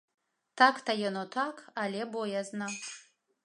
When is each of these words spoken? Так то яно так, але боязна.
Так 0.61 0.79
то 0.87 0.95
яно 1.09 1.23
так, 1.37 1.61
але 1.85 2.09
боязна. 2.19 2.75